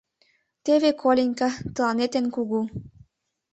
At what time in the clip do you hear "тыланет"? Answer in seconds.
1.73-2.13